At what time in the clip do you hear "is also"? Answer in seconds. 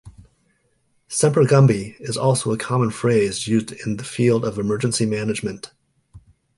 1.99-2.51